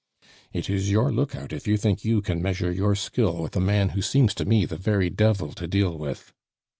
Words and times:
It 0.51 0.67
is 0.67 0.89
your 0.89 1.11
lookout 1.11 1.53
if 1.53 1.67
you 1.67 1.77
think 1.77 2.03
you 2.03 2.23
can 2.23 2.41
measure 2.41 2.71
your 2.71 2.95
skill 2.95 3.39
with 3.43 3.55
a 3.55 3.59
man 3.59 3.89
who 3.89 4.01
seems 4.01 4.33
to 4.33 4.45
me 4.45 4.65
the 4.65 4.75
very 4.75 5.11
devil 5.11 5.53
to 5.53 5.67
deal 5.67 5.95
with." 5.95 6.33